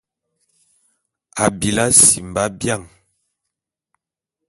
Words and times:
Abili 1.43 1.81
asimba 1.87 2.43
bian. 2.59 2.83